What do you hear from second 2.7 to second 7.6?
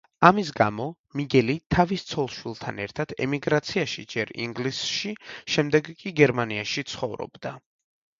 ერთად ემიგრაციაში ჯერ ინგლისში, შემდეგ კი გერმანიაში ცხოვრობდა.